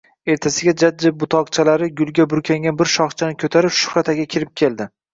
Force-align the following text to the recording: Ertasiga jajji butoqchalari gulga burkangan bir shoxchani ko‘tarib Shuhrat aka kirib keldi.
Ertasiga 0.35 0.71
jajji 0.83 1.11
butoqchalari 1.25 1.91
gulga 2.01 2.27
burkangan 2.33 2.83
bir 2.83 2.93
shoxchani 2.97 3.41
ko‘tarib 3.47 3.81
Shuhrat 3.85 4.15
aka 4.17 4.31
kirib 4.37 4.57
keldi. 4.65 4.95